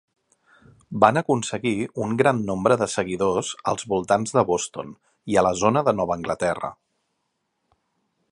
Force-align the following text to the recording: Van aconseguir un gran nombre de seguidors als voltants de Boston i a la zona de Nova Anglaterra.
Van 1.03 1.19
aconseguir 1.19 1.73
un 2.05 2.15
gran 2.21 2.39
nombre 2.47 2.77
de 2.83 2.87
seguidors 2.93 3.51
als 3.73 3.87
voltants 3.93 4.35
de 4.39 4.45
Boston 4.53 4.91
i 5.33 5.37
a 5.37 5.43
la 5.49 5.53
zona 5.65 5.87
de 5.89 5.97
Nova 5.99 6.19
Anglaterra. 6.21 6.75